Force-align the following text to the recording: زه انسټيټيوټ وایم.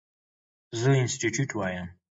زه 0.79 0.89
انسټيټيوټ 1.01 1.51
وایم. 1.57 1.87